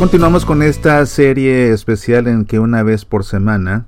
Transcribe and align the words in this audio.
Continuamos 0.00 0.46
con 0.46 0.62
esta 0.62 1.04
serie 1.04 1.72
especial 1.72 2.26
en 2.26 2.46
que 2.46 2.58
una 2.58 2.82
vez 2.82 3.04
por 3.04 3.22
semana 3.22 3.84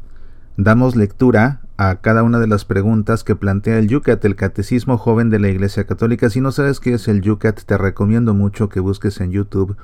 damos 0.58 0.94
lectura 0.94 1.62
a 1.78 2.02
cada 2.02 2.22
una 2.22 2.38
de 2.38 2.46
las 2.46 2.66
preguntas 2.66 3.24
que 3.24 3.34
plantea 3.34 3.78
el 3.78 3.88
Yucat, 3.88 4.22
el 4.26 4.36
Catecismo 4.36 4.98
Joven 4.98 5.30
de 5.30 5.38
la 5.38 5.48
Iglesia 5.48 5.84
Católica. 5.84 6.28
Si 6.28 6.42
no 6.42 6.52
sabes 6.52 6.80
qué 6.80 6.92
es 6.92 7.08
el 7.08 7.22
Yucat, 7.22 7.62
te 7.62 7.78
recomiendo 7.78 8.34
mucho 8.34 8.68
que 8.68 8.78
busques 8.78 9.22
en 9.22 9.30
YouTube 9.30 9.74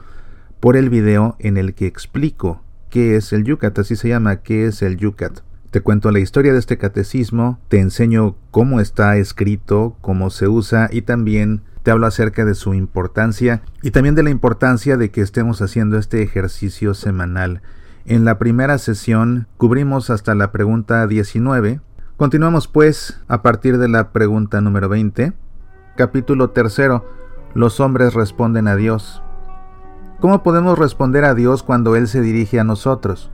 por 0.61 0.77
el 0.77 0.91
video 0.91 1.35
en 1.39 1.57
el 1.57 1.73
que 1.73 1.87
explico 1.87 2.63
qué 2.91 3.17
es 3.17 3.33
el 3.33 3.45
Yucat, 3.45 3.79
así 3.79 3.97
se 3.97 4.11
llama, 4.11 4.43
qué 4.43 4.67
es 4.67 4.83
el 4.83 4.99
Yucat. 4.99 5.41
Te 5.71 5.81
cuento 5.81 6.11
la 6.11 6.21
historia 6.21 6.53
de 6.53 6.59
este 6.59 6.77
catecismo, 6.77 7.59
te 7.69 7.81
enseño 7.81 8.37
cómo 8.51 8.81
está 8.81 9.17
escrito, 9.17 9.97
cómo 10.03 10.29
se 10.29 10.47
usa 10.47 10.91
y 10.93 11.01
también 11.01 11.63
te 11.83 11.91
hablo 11.91 12.07
acerca 12.07 12.45
de 12.45 12.55
su 12.55 12.75
importancia 12.75 13.63
y 13.83 13.91
también 13.91 14.15
de 14.15 14.23
la 14.23 14.31
importancia 14.31 14.97
de 14.97 15.11
que 15.11 15.21
estemos 15.21 15.63
haciendo 15.63 15.99
este 15.99 16.23
ejercicio 16.23 16.95
semanal. 16.95 17.63
En 18.05 18.25
la 18.25 18.39
primera 18.39 18.79
sesión 18.79 19.49
cubrimos 19.57 20.11
hasta 20.11 20.35
la 20.35 20.51
pregunta 20.51 21.07
19. 21.07 21.81
Continuamos 22.17 22.67
pues 22.67 23.21
a 23.29 23.43
partir 23.43 23.79
de 23.79 23.89
la 23.89 24.11
pregunta 24.13 24.61
número 24.61 24.89
20. 24.89 25.35
Capítulo 25.97 26.51
tercero. 26.51 27.09
Los 27.55 27.81
hombres 27.81 28.15
responden 28.15 28.69
a 28.69 28.77
Dios. 28.77 29.23
¿Cómo 30.21 30.43
podemos 30.43 30.79
responder 30.79 31.25
a 31.25 31.35
Dios 31.35 31.63
cuando 31.63 31.97
Él 31.97 32.09
se 32.09 32.21
dirige 32.21 32.59
a 32.59 32.65
nosotros? 32.65 33.31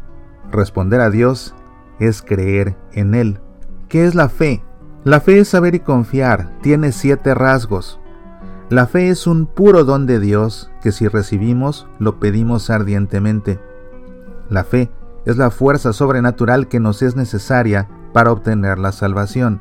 Responder 0.50 1.00
a 1.00 1.10
Dios 1.10 1.54
es 1.98 2.20
creer 2.20 2.76
en 2.92 3.14
Él. 3.14 3.40
¿Qué 3.88 4.04
es 4.04 4.14
la 4.14 4.28
fe? 4.28 4.62
La 5.04 5.20
fe 5.20 5.38
es 5.38 5.48
saber 5.48 5.74
y 5.74 5.80
confiar. 5.80 6.50
Tiene 6.60 6.92
siete 6.92 7.34
rasgos. 7.34 8.00
La 8.70 8.86
fe 8.86 9.10
es 9.10 9.26
un 9.26 9.44
puro 9.44 9.84
don 9.84 10.06
de 10.06 10.18
Dios 10.18 10.70
que 10.82 10.90
si 10.90 11.06
recibimos 11.06 11.86
lo 11.98 12.18
pedimos 12.18 12.70
ardientemente. 12.70 13.60
La 14.48 14.64
fe 14.64 14.90
es 15.26 15.36
la 15.36 15.50
fuerza 15.50 15.92
sobrenatural 15.92 16.68
que 16.68 16.80
nos 16.80 17.02
es 17.02 17.14
necesaria 17.14 17.88
para 18.14 18.32
obtener 18.32 18.78
la 18.78 18.92
salvación. 18.92 19.60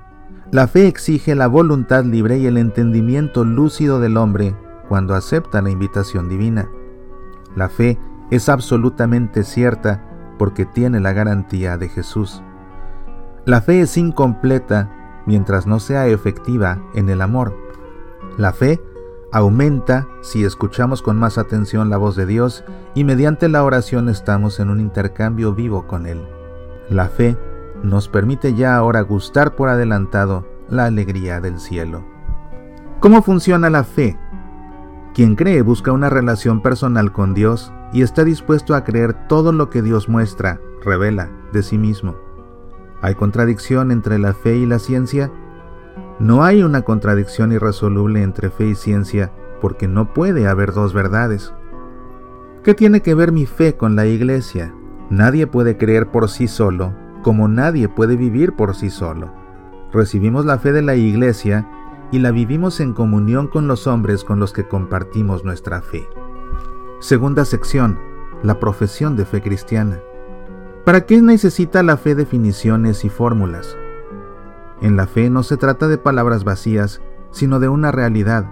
La 0.51 0.67
fe 0.67 0.87
exige 0.87 1.35
la 1.35 1.47
voluntad 1.47 2.05
libre 2.05 2.37
y 2.37 2.45
el 2.45 2.57
entendimiento 2.57 3.43
lúcido 3.43 3.99
del 3.99 4.15
hombre 4.15 4.55
cuando 4.87 5.15
acepta 5.15 5.61
la 5.61 5.69
invitación 5.69 6.29
divina. 6.29 6.69
La 7.55 7.67
fe 7.67 7.99
es 8.31 8.47
absolutamente 8.47 9.43
cierta 9.43 10.01
porque 10.37 10.65
tiene 10.65 11.01
la 11.01 11.11
garantía 11.11 11.77
de 11.77 11.89
Jesús. 11.89 12.41
La 13.45 13.61
fe 13.61 13.81
es 13.81 13.97
incompleta 13.97 15.21
mientras 15.25 15.67
no 15.67 15.79
sea 15.79 16.07
efectiva 16.07 16.81
en 16.93 17.09
el 17.09 17.21
amor. 17.21 17.53
La 18.37 18.53
fe 18.53 18.81
aumenta 19.33 20.07
si 20.21 20.45
escuchamos 20.45 21.01
con 21.01 21.17
más 21.17 21.39
atención 21.39 21.89
la 21.89 21.97
voz 21.97 22.15
de 22.15 22.27
Dios 22.27 22.63
y 22.93 23.03
mediante 23.03 23.49
la 23.49 23.63
oración 23.63 24.07
estamos 24.07 24.59
en 24.59 24.69
un 24.69 24.79
intercambio 24.79 25.53
vivo 25.55 25.87
con 25.87 26.05
Él. 26.05 26.21
La 26.87 27.09
fe 27.09 27.35
nos 27.81 28.07
permite 28.07 28.53
ya 28.53 28.75
ahora 28.75 29.01
gustar 29.01 29.55
por 29.55 29.69
adelantado 29.69 30.47
la 30.69 30.85
alegría 30.85 31.41
del 31.41 31.59
cielo. 31.59 32.05
¿Cómo 32.99 33.23
funciona 33.23 33.71
la 33.71 33.83
fe? 33.83 34.19
Quien 35.15 35.35
cree 35.35 35.63
busca 35.63 35.91
una 35.91 36.11
relación 36.11 36.61
personal 36.61 37.11
con 37.11 37.33
Dios 37.33 37.73
y 37.91 38.03
está 38.03 38.23
dispuesto 38.23 38.75
a 38.75 38.83
creer 38.83 39.27
todo 39.27 39.51
lo 39.51 39.71
que 39.71 39.81
Dios 39.81 40.09
muestra, 40.09 40.59
revela 40.85 41.31
de 41.51 41.63
sí 41.63 41.79
mismo. 41.79 42.15
¿Hay 43.01 43.15
contradicción 43.15 43.91
entre 43.91 44.19
la 44.19 44.33
fe 44.33 44.57
y 44.57 44.67
la 44.67 44.77
ciencia? 44.77 45.31
No 46.19 46.43
hay 46.43 46.63
una 46.63 46.83
contradicción 46.83 47.51
irresoluble 47.51 48.21
entre 48.21 48.49
fe 48.49 48.67
y 48.67 48.75
ciencia, 48.75 49.31
porque 49.61 49.87
no 49.87 50.13
puede 50.13 50.47
haber 50.47 50.73
dos 50.73 50.93
verdades. 50.93 51.53
¿Qué 52.63 52.73
tiene 52.73 53.01
que 53.01 53.15
ver 53.15 53.31
mi 53.31 53.45
fe 53.45 53.75
con 53.75 53.95
la 53.95 54.05
iglesia? 54.05 54.73
Nadie 55.09 55.47
puede 55.47 55.77
creer 55.77 56.11
por 56.11 56.29
sí 56.29 56.47
solo, 56.47 56.93
como 57.23 57.47
nadie 57.47 57.89
puede 57.89 58.15
vivir 58.15 58.53
por 58.53 58.75
sí 58.75 58.89
solo. 58.89 59.33
Recibimos 59.91 60.45
la 60.45 60.59
fe 60.59 60.71
de 60.71 60.81
la 60.81 60.95
iglesia 60.95 61.67
y 62.11 62.19
la 62.19 62.31
vivimos 62.31 62.79
en 62.79 62.93
comunión 62.93 63.47
con 63.47 63.67
los 63.67 63.87
hombres 63.87 64.23
con 64.23 64.39
los 64.39 64.53
que 64.53 64.67
compartimos 64.67 65.43
nuestra 65.43 65.81
fe. 65.81 66.07
Segunda 66.99 67.43
sección. 67.43 67.99
La 68.43 68.59
profesión 68.59 69.15
de 69.15 69.25
fe 69.25 69.41
cristiana. 69.41 69.99
¿Para 70.85 71.05
qué 71.05 71.21
necesita 71.21 71.81
la 71.81 71.97
fe 71.97 72.13
definiciones 72.13 73.05
y 73.05 73.09
fórmulas? 73.09 73.77
En 74.83 74.97
la 74.97 75.07
fe 75.07 75.29
no 75.29 75.43
se 75.43 75.55
trata 75.55 75.87
de 75.87 75.97
palabras 75.97 76.43
vacías, 76.43 77.01
sino 77.31 77.61
de 77.61 77.69
una 77.69 77.91
realidad. 77.93 78.45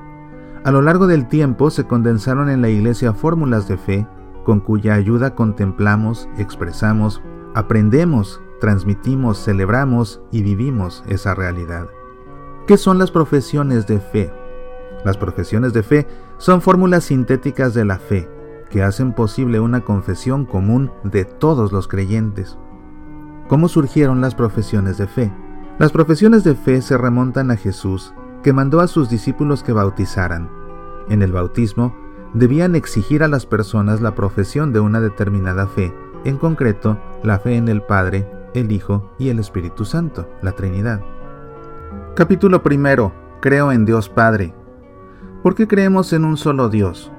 A 0.63 0.71
lo 0.71 0.81
largo 0.81 1.05
del 1.05 1.27
tiempo 1.27 1.69
se 1.69 1.85
condensaron 1.85 2.49
en 2.49 2.61
la 2.61 2.69
Iglesia 2.69 3.13
fórmulas 3.13 3.67
de 3.67 3.77
fe, 3.77 4.07
con 4.45 4.61
cuya 4.61 4.93
ayuda 4.93 5.35
contemplamos, 5.35 6.29
expresamos, 6.37 7.21
aprendemos, 7.53 8.41
transmitimos, 8.61 9.43
celebramos 9.43 10.21
y 10.31 10.41
vivimos 10.41 11.03
esa 11.09 11.35
realidad. 11.35 11.87
¿Qué 12.65 12.77
son 12.77 12.97
las 12.97 13.11
profesiones 13.11 13.85
de 13.85 13.99
fe? 13.99 14.33
Las 15.03 15.17
profesiones 15.17 15.73
de 15.73 15.83
fe 15.83 16.07
son 16.37 16.61
fórmulas 16.61 17.03
sintéticas 17.03 17.73
de 17.73 17.83
la 17.83 17.99
fe, 17.99 18.29
que 18.69 18.83
hacen 18.83 19.11
posible 19.11 19.59
una 19.59 19.81
confesión 19.81 20.45
común 20.45 20.91
de 21.03 21.25
todos 21.25 21.73
los 21.73 21.89
creyentes. 21.89 22.57
¿Cómo 23.49 23.67
surgieron 23.67 24.21
las 24.21 24.33
profesiones 24.33 24.97
de 24.97 25.07
fe? 25.07 25.33
Las 25.81 25.91
profesiones 25.91 26.43
de 26.43 26.53
fe 26.53 26.79
se 26.83 26.95
remontan 26.95 27.49
a 27.49 27.55
Jesús, 27.55 28.13
que 28.43 28.53
mandó 28.53 28.81
a 28.81 28.87
sus 28.87 29.09
discípulos 29.09 29.63
que 29.63 29.73
bautizaran. 29.73 30.47
En 31.09 31.23
el 31.23 31.31
bautismo, 31.31 31.95
debían 32.35 32.75
exigir 32.75 33.23
a 33.23 33.27
las 33.27 33.47
personas 33.47 33.99
la 33.99 34.13
profesión 34.13 34.73
de 34.73 34.79
una 34.79 35.01
determinada 35.01 35.65
fe, 35.65 35.91
en 36.23 36.37
concreto, 36.37 36.99
la 37.23 37.39
fe 37.39 37.55
en 37.55 37.67
el 37.67 37.81
Padre, 37.81 38.29
el 38.53 38.71
Hijo 38.71 39.11
y 39.17 39.29
el 39.29 39.39
Espíritu 39.39 39.83
Santo, 39.83 40.29
la 40.43 40.51
Trinidad. 40.51 41.01
Capítulo 42.15 42.61
primero. 42.61 43.11
Creo 43.41 43.71
en 43.71 43.83
Dios 43.83 44.07
Padre. 44.07 44.53
¿Por 45.41 45.55
qué 45.55 45.67
creemos 45.67 46.13
en 46.13 46.25
un 46.25 46.37
solo 46.37 46.69
Dios? 46.69 47.11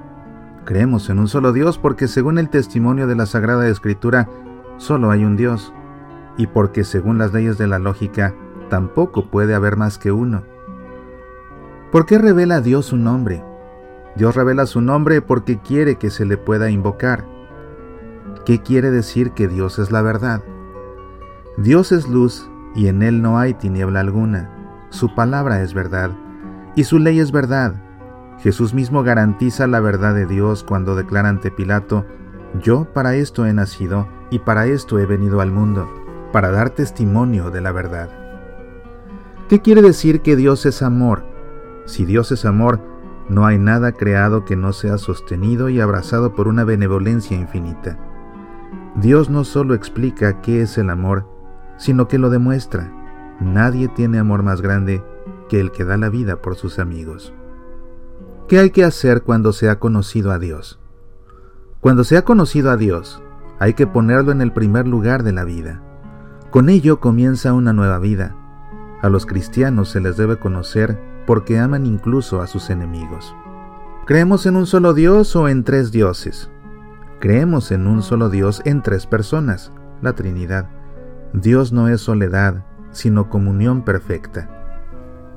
Creemos 0.63 1.09
en 1.09 1.19
un 1.19 1.27
solo 1.27 1.51
Dios 1.51 1.77
porque 1.77 2.07
según 2.07 2.37
el 2.37 2.49
testimonio 2.49 3.07
de 3.07 3.17
la 3.17 3.25
Sagrada 3.25 3.67
Escritura, 3.67 4.29
solo 4.77 5.11
hay 5.11 5.25
un 5.25 5.35
Dios, 5.35 5.73
y 6.37 6.47
porque 6.47 6.85
según 6.85 7.17
las 7.17 7.33
leyes 7.33 7.57
de 7.57 7.67
la 7.67 7.77
lógica, 7.77 8.33
tampoco 8.73 9.27
puede 9.29 9.53
haber 9.53 9.77
más 9.77 9.99
que 9.99 10.11
uno. 10.11 10.41
¿Por 11.91 12.07
qué 12.07 12.17
revela 12.17 12.59
Dios 12.59 12.87
su 12.87 12.97
nombre? 12.97 13.45
Dios 14.15 14.35
revela 14.35 14.65
su 14.65 14.81
nombre 14.81 15.21
porque 15.21 15.59
quiere 15.59 15.97
que 15.97 16.09
se 16.09 16.25
le 16.25 16.37
pueda 16.37 16.71
invocar. 16.71 17.23
¿Qué 18.47 18.63
quiere 18.63 18.89
decir 18.89 19.29
que 19.33 19.47
Dios 19.47 19.77
es 19.77 19.91
la 19.91 20.01
verdad? 20.01 20.41
Dios 21.55 21.91
es 21.91 22.07
luz 22.07 22.49
y 22.73 22.87
en 22.87 23.03
él 23.03 23.21
no 23.21 23.37
hay 23.37 23.53
tiniebla 23.53 23.99
alguna. 23.99 24.49
Su 24.89 25.13
palabra 25.13 25.61
es 25.61 25.75
verdad 25.75 26.09
y 26.75 26.85
su 26.85 26.97
ley 26.97 27.19
es 27.19 27.31
verdad. 27.31 27.75
Jesús 28.39 28.73
mismo 28.73 29.03
garantiza 29.03 29.67
la 29.67 29.81
verdad 29.81 30.15
de 30.15 30.25
Dios 30.25 30.63
cuando 30.63 30.95
declara 30.95 31.29
ante 31.29 31.51
Pilato, 31.51 32.07
yo 32.59 32.85
para 32.91 33.13
esto 33.13 33.45
he 33.45 33.53
nacido 33.53 34.07
y 34.31 34.39
para 34.39 34.65
esto 34.65 34.97
he 34.97 35.05
venido 35.05 35.41
al 35.41 35.51
mundo, 35.51 35.87
para 36.31 36.49
dar 36.49 36.71
testimonio 36.71 37.51
de 37.51 37.61
la 37.61 37.71
verdad. 37.71 38.22
¿Qué 39.53 39.61
quiere 39.61 39.83
decir 39.83 40.21
que 40.21 40.35
Dios 40.35 40.65
es 40.65 40.81
amor? 40.81 41.23
Si 41.85 42.05
Dios 42.05 42.31
es 42.31 42.43
amor, 42.43 42.79
no 43.29 43.45
hay 43.45 43.59
nada 43.59 43.91
creado 43.91 44.45
que 44.45 44.55
no 44.55 44.73
sea 44.73 44.97
sostenido 44.97 45.69
y 45.69 45.79
abrazado 45.79 46.33
por 46.33 46.47
una 46.47 46.63
benevolencia 46.63 47.37
infinita. 47.37 47.99
Dios 48.95 49.29
no 49.29 49.43
solo 49.43 49.75
explica 49.75 50.41
qué 50.41 50.63
es 50.63 50.79
el 50.79 50.89
amor, 50.89 51.27
sino 51.77 52.07
que 52.07 52.17
lo 52.17 52.31
demuestra. 52.31 52.91
Nadie 53.39 53.89
tiene 53.89 54.17
amor 54.17 54.41
más 54.41 54.59
grande 54.59 55.03
que 55.49 55.59
el 55.59 55.69
que 55.69 55.85
da 55.85 55.97
la 55.97 56.09
vida 56.09 56.41
por 56.41 56.55
sus 56.55 56.79
amigos. 56.79 57.31
¿Qué 58.47 58.57
hay 58.57 58.71
que 58.71 58.83
hacer 58.83 59.21
cuando 59.21 59.53
se 59.53 59.69
ha 59.69 59.77
conocido 59.77 60.31
a 60.31 60.39
Dios? 60.39 60.79
Cuando 61.79 62.03
se 62.03 62.17
ha 62.17 62.25
conocido 62.25 62.71
a 62.71 62.75
Dios, 62.75 63.21
hay 63.59 63.75
que 63.75 63.85
ponerlo 63.85 64.31
en 64.31 64.41
el 64.41 64.51
primer 64.51 64.87
lugar 64.87 65.21
de 65.21 65.31
la 65.31 65.43
vida. 65.43 65.83
Con 66.49 66.69
ello 66.69 66.99
comienza 66.99 67.53
una 67.53 67.71
nueva 67.71 67.99
vida, 67.99 68.35
a 69.03 69.09
los 69.09 69.25
cristianos 69.25 69.89
se 69.89 69.99
les 69.99 70.15
debe 70.15 70.39
conocer 70.39 70.97
porque 71.27 71.59
aman 71.59 71.85
incluso 71.85 72.41
a 72.41 72.47
sus 72.47 72.69
enemigos. 72.69 73.35
¿Creemos 74.07 74.45
en 74.45 74.55
un 74.55 74.65
solo 74.65 74.93
Dios 74.93 75.35
o 75.35 75.49
en 75.49 75.65
tres 75.65 75.91
dioses? 75.91 76.49
Creemos 77.19 77.71
en 77.71 77.85
un 77.85 78.01
solo 78.01 78.29
Dios 78.29 78.61
en 78.63 78.81
tres 78.81 79.05
personas, 79.05 79.73
la 80.01 80.13
Trinidad. 80.13 80.69
Dios 81.33 81.73
no 81.73 81.89
es 81.89 81.99
soledad, 81.99 82.65
sino 82.91 83.29
comunión 83.29 83.83
perfecta. 83.83 84.49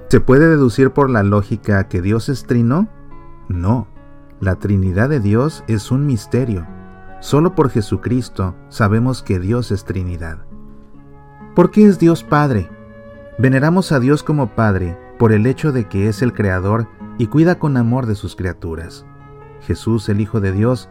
¿Se 0.08 0.20
puede 0.20 0.48
deducir 0.48 0.92
por 0.92 1.10
la 1.10 1.24
lógica 1.24 1.88
que 1.88 2.00
Dios 2.00 2.28
es 2.28 2.44
trino? 2.44 2.88
No, 3.48 3.88
la 4.40 4.54
Trinidad 4.56 5.08
de 5.08 5.18
Dios 5.18 5.64
es 5.66 5.90
un 5.90 6.06
misterio. 6.06 6.64
Solo 7.18 7.56
por 7.56 7.70
Jesucristo 7.70 8.54
sabemos 8.68 9.24
que 9.24 9.40
Dios 9.40 9.72
es 9.72 9.84
Trinidad. 9.84 10.38
¿Por 11.56 11.72
qué 11.72 11.86
es 11.86 11.98
Dios 11.98 12.22
Padre? 12.22 12.70
Veneramos 13.38 13.92
a 13.92 14.00
Dios 14.00 14.22
como 14.22 14.54
Padre 14.54 14.98
por 15.18 15.32
el 15.32 15.46
hecho 15.46 15.70
de 15.70 15.84
que 15.88 16.08
es 16.08 16.22
el 16.22 16.32
Creador 16.32 16.88
y 17.18 17.26
cuida 17.26 17.58
con 17.58 17.76
amor 17.76 18.06
de 18.06 18.14
sus 18.14 18.34
criaturas. 18.34 19.04
Jesús, 19.60 20.08
el 20.08 20.22
Hijo 20.22 20.40
de 20.40 20.52
Dios, 20.52 20.88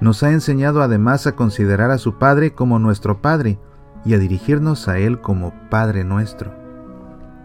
nos 0.00 0.22
ha 0.22 0.30
enseñado 0.30 0.82
además 0.82 1.26
a 1.26 1.34
considerar 1.34 1.90
a 1.90 1.98
su 1.98 2.18
Padre 2.18 2.52
como 2.52 2.78
nuestro 2.78 3.20
Padre 3.20 3.58
y 4.04 4.14
a 4.14 4.18
dirigirnos 4.18 4.86
a 4.86 4.98
Él 4.98 5.20
como 5.20 5.52
Padre 5.70 6.04
nuestro. 6.04 6.54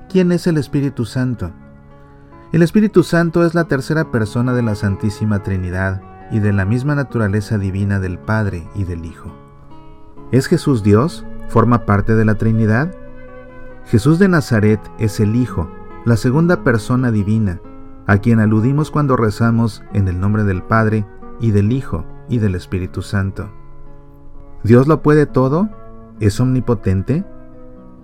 ¿Quién 0.07 0.31
es 0.31 0.45
el 0.45 0.57
Espíritu 0.57 1.05
Santo? 1.05 1.51
El 2.51 2.61
Espíritu 2.61 3.01
Santo 3.01 3.43
es 3.43 3.55
la 3.55 3.63
tercera 3.63 4.11
persona 4.11 4.53
de 4.53 4.61
la 4.61 4.75
Santísima 4.75 5.41
Trinidad 5.41 6.03
y 6.31 6.39
de 6.39 6.53
la 6.53 6.65
misma 6.65 6.93
naturaleza 6.93 7.57
divina 7.57 7.99
del 7.99 8.19
Padre 8.19 8.67
y 8.75 8.83
del 8.83 9.05
Hijo. 9.05 9.35
¿Es 10.31 10.45
Jesús 10.45 10.83
Dios? 10.83 11.25
¿Forma 11.49 11.85
parte 11.85 12.13
de 12.13 12.25
la 12.25 12.35
Trinidad? 12.35 12.93
Jesús 13.85 14.19
de 14.19 14.27
Nazaret 14.27 14.79
es 14.97 15.19
el 15.19 15.35
Hijo, 15.35 15.69
la 16.05 16.17
segunda 16.17 16.63
persona 16.63 17.11
divina, 17.11 17.61
a 18.07 18.17
quien 18.17 18.39
aludimos 18.39 18.91
cuando 18.91 19.15
rezamos 19.15 19.83
en 19.93 20.07
el 20.07 20.19
nombre 20.19 20.43
del 20.43 20.63
Padre 20.63 21.05
y 21.39 21.51
del 21.51 21.71
Hijo 21.71 22.05
y 22.29 22.39
del 22.39 22.55
Espíritu 22.55 23.01
Santo. 23.01 23.49
¿Dios 24.63 24.87
lo 24.87 25.01
puede 25.01 25.25
todo? 25.25 25.69
¿Es 26.19 26.39
omnipotente? 26.39 27.25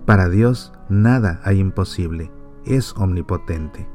Para 0.04 0.28
Dios 0.28 0.72
nada 0.88 1.40
hay 1.44 1.58
imposible, 1.58 2.30
es 2.64 2.94
omnipotente. 2.96 3.88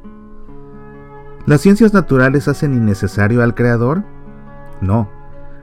¿Las 1.46 1.62
ciencias 1.62 1.94
naturales 1.94 2.48
hacen 2.48 2.74
innecesario 2.74 3.44
al 3.44 3.54
Creador? 3.54 4.04
No. 4.82 5.10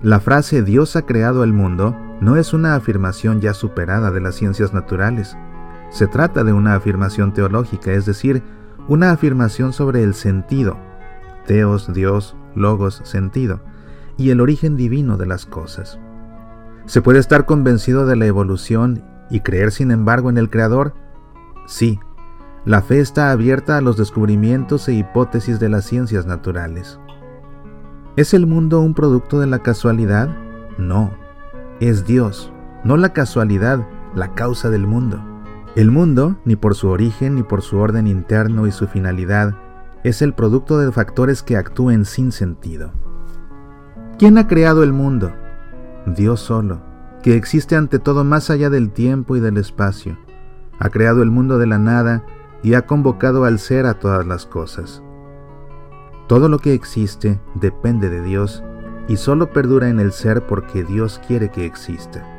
La 0.00 0.20
frase 0.20 0.62
Dios 0.62 0.94
ha 0.94 1.02
creado 1.02 1.42
el 1.42 1.52
mundo 1.52 1.96
no 2.22 2.36
es 2.36 2.52
una 2.52 2.76
afirmación 2.76 3.40
ya 3.40 3.52
superada 3.52 4.12
de 4.12 4.20
las 4.20 4.36
ciencias 4.36 4.72
naturales. 4.72 5.36
Se 5.92 6.06
trata 6.06 6.42
de 6.42 6.54
una 6.54 6.74
afirmación 6.74 7.34
teológica, 7.34 7.92
es 7.92 8.06
decir, 8.06 8.42
una 8.88 9.10
afirmación 9.10 9.74
sobre 9.74 10.02
el 10.02 10.14
sentido, 10.14 10.78
teos, 11.46 11.92
Dios, 11.92 12.34
logos, 12.54 13.02
sentido, 13.04 13.60
y 14.16 14.30
el 14.30 14.40
origen 14.40 14.76
divino 14.76 15.18
de 15.18 15.26
las 15.26 15.44
cosas. 15.44 16.00
¿Se 16.86 17.02
puede 17.02 17.18
estar 17.18 17.44
convencido 17.44 18.06
de 18.06 18.16
la 18.16 18.24
evolución 18.24 19.04
y 19.30 19.40
creer 19.40 19.70
sin 19.70 19.90
embargo 19.90 20.30
en 20.30 20.38
el 20.38 20.48
Creador? 20.48 20.94
Sí, 21.66 22.00
la 22.64 22.80
fe 22.80 23.00
está 23.00 23.30
abierta 23.30 23.76
a 23.76 23.82
los 23.82 23.98
descubrimientos 23.98 24.88
e 24.88 24.94
hipótesis 24.94 25.60
de 25.60 25.68
las 25.68 25.84
ciencias 25.84 26.24
naturales. 26.24 26.98
¿Es 28.16 28.32
el 28.32 28.46
mundo 28.46 28.80
un 28.80 28.94
producto 28.94 29.38
de 29.40 29.46
la 29.46 29.58
casualidad? 29.58 30.34
No, 30.78 31.12
es 31.80 32.06
Dios, 32.06 32.50
no 32.82 32.96
la 32.96 33.12
casualidad, 33.12 33.86
la 34.14 34.34
causa 34.34 34.70
del 34.70 34.86
mundo. 34.86 35.31
El 35.74 35.90
mundo, 35.90 36.36
ni 36.44 36.54
por 36.54 36.74
su 36.74 36.88
origen 36.88 37.34
ni 37.34 37.42
por 37.42 37.62
su 37.62 37.78
orden 37.78 38.06
interno 38.06 38.66
y 38.66 38.72
su 38.72 38.86
finalidad, 38.86 39.56
es 40.04 40.20
el 40.20 40.34
producto 40.34 40.78
de 40.78 40.92
factores 40.92 41.42
que 41.42 41.56
actúen 41.56 42.04
sin 42.04 42.30
sentido. 42.30 42.92
¿Quién 44.18 44.36
ha 44.36 44.48
creado 44.48 44.82
el 44.82 44.92
mundo? 44.92 45.32
Dios 46.04 46.40
solo, 46.40 46.82
que 47.22 47.36
existe 47.36 47.74
ante 47.74 47.98
todo 47.98 48.22
más 48.22 48.50
allá 48.50 48.68
del 48.68 48.90
tiempo 48.90 49.34
y 49.34 49.40
del 49.40 49.56
espacio. 49.56 50.18
Ha 50.78 50.90
creado 50.90 51.22
el 51.22 51.30
mundo 51.30 51.56
de 51.56 51.66
la 51.66 51.78
nada 51.78 52.22
y 52.62 52.74
ha 52.74 52.86
convocado 52.86 53.44
al 53.44 53.58
ser 53.58 53.86
a 53.86 53.94
todas 53.94 54.26
las 54.26 54.44
cosas. 54.44 55.02
Todo 56.26 56.50
lo 56.50 56.58
que 56.58 56.74
existe 56.74 57.40
depende 57.54 58.10
de 58.10 58.22
Dios 58.22 58.62
y 59.08 59.16
solo 59.16 59.52
perdura 59.52 59.88
en 59.88 60.00
el 60.00 60.12
ser 60.12 60.46
porque 60.46 60.84
Dios 60.84 61.18
quiere 61.26 61.50
que 61.50 61.64
exista. 61.64 62.31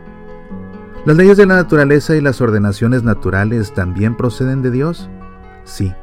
¿Las 1.06 1.18
leyes 1.18 1.36
de 1.36 1.46
la 1.46 1.56
naturaleza 1.56 2.16
y 2.16 2.22
las 2.22 2.40
ordenaciones 2.40 3.04
naturales 3.04 3.74
también 3.74 4.16
proceden 4.16 4.62
de 4.62 4.72
Dios? 4.72 5.10
Sí, 5.66 5.94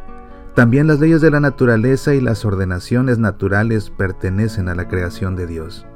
también 0.54 0.88
las 0.88 1.00
leyes 1.00 1.22
de 1.22 1.30
la 1.30 1.40
naturaleza 1.40 2.14
y 2.14 2.20
las 2.20 2.44
ordenaciones 2.44 3.18
naturales 3.18 3.88
pertenecen 3.88 4.68
a 4.68 4.74
la 4.74 4.88
creación 4.88 5.36
de 5.36 5.46
Dios. 5.46 5.86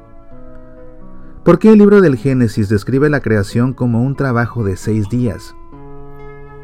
¿Por 1.45 1.59
qué 1.59 1.73
el 1.73 1.79
libro 1.81 2.01
del 2.01 2.17
Génesis 2.17 2.71
describe 2.71 3.11
la 3.11 3.21
creación 3.21 3.75
como 3.75 4.03
un 4.03 4.17
trabajo 4.17 4.65
de 4.65 4.79
seis 4.79 5.11
días? 5.11 5.55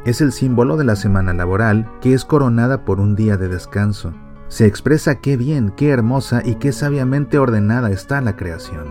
Es 0.07 0.23
el 0.23 0.33
símbolo 0.33 0.79
de 0.79 0.85
la 0.85 0.97
semana 0.97 1.35
laboral 1.35 1.91
que 2.01 2.15
es 2.15 2.25
coronada 2.25 2.87
por 2.87 3.01
un 3.01 3.17
día 3.17 3.37
de 3.37 3.49
descanso. 3.49 4.15
Se 4.49 4.65
expresa 4.65 5.17
qué 5.17 5.37
bien, 5.37 5.75
qué 5.77 5.91
hermosa 5.91 6.41
y 6.43 6.55
qué 6.55 6.73
sabiamente 6.73 7.39
ordenada 7.39 7.91
está 7.91 8.23
la 8.23 8.37
creación. 8.37 8.87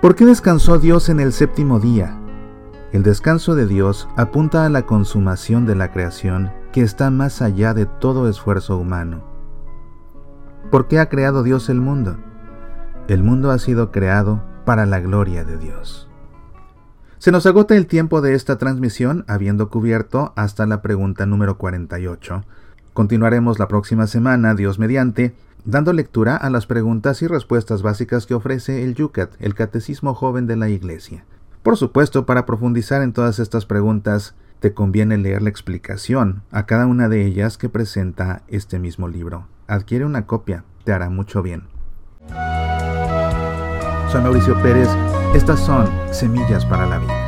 ¿Por 0.00 0.16
qué 0.16 0.26
descansó 0.26 0.80
Dios 0.80 1.08
en 1.08 1.20
el 1.20 1.32
séptimo 1.32 1.78
día? 1.78 2.18
El 2.92 3.02
descanso 3.02 3.54
de 3.54 3.66
Dios 3.66 4.06
apunta 4.16 4.66
a 4.66 4.68
la 4.68 4.82
consumación 4.82 5.64
de 5.64 5.74
la 5.74 5.92
creación 5.92 6.52
que 6.72 6.82
está 6.82 7.10
más 7.10 7.40
allá 7.40 7.72
de 7.72 7.86
todo 7.86 8.28
esfuerzo 8.28 8.76
humano. 8.76 9.24
¿Por 10.70 10.88
qué 10.88 10.98
ha 10.98 11.08
creado 11.08 11.42
Dios 11.42 11.70
el 11.70 11.80
mundo? 11.80 12.18
El 13.08 13.22
mundo 13.22 13.50
ha 13.50 13.58
sido 13.58 13.90
creado 13.92 14.42
para 14.66 14.84
la 14.84 15.00
gloria 15.00 15.42
de 15.42 15.56
Dios. 15.56 16.10
Se 17.16 17.32
nos 17.32 17.46
agota 17.46 17.76
el 17.76 17.86
tiempo 17.86 18.20
de 18.20 18.34
esta 18.34 18.58
transmisión, 18.58 19.24
habiendo 19.26 19.70
cubierto 19.70 20.34
hasta 20.36 20.66
la 20.66 20.82
pregunta 20.82 21.24
número 21.24 21.56
48. 21.56 22.44
Continuaremos 22.92 23.58
la 23.58 23.68
próxima 23.68 24.06
semana, 24.06 24.54
Dios 24.54 24.78
mediante, 24.78 25.34
dando 25.64 25.94
lectura 25.94 26.36
a 26.36 26.50
las 26.50 26.66
preguntas 26.66 27.22
y 27.22 27.26
respuestas 27.26 27.80
básicas 27.80 28.26
que 28.26 28.34
ofrece 28.34 28.84
el 28.84 28.94
Yucat, 28.94 29.30
el 29.38 29.54
Catecismo 29.54 30.12
Joven 30.12 30.46
de 30.46 30.56
la 30.56 30.68
Iglesia. 30.68 31.24
Por 31.62 31.76
supuesto, 31.76 32.26
para 32.26 32.44
profundizar 32.44 33.02
en 33.02 33.12
todas 33.12 33.38
estas 33.38 33.66
preguntas, 33.66 34.34
te 34.58 34.74
conviene 34.74 35.16
leer 35.16 35.42
la 35.42 35.50
explicación 35.50 36.42
a 36.50 36.66
cada 36.66 36.86
una 36.86 37.08
de 37.08 37.24
ellas 37.24 37.56
que 37.56 37.68
presenta 37.68 38.42
este 38.48 38.78
mismo 38.78 39.08
libro. 39.08 39.46
Adquiere 39.68 40.04
una 40.04 40.26
copia, 40.26 40.64
te 40.84 40.92
hará 40.92 41.08
mucho 41.08 41.42
bien. 41.42 41.64
Soy 44.10 44.22
Mauricio 44.22 44.60
Pérez, 44.60 44.88
estas 45.34 45.60
son 45.60 45.88
Semillas 46.10 46.66
para 46.66 46.86
la 46.86 46.98
Vida. 46.98 47.21